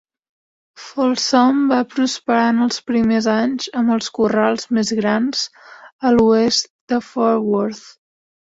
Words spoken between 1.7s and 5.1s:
va prosperar en els primers anys amb els corrals més